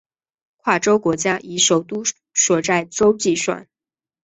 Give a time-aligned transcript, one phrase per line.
[0.57, 2.01] 跨洲国家以首都
[2.33, 3.67] 所在洲计算。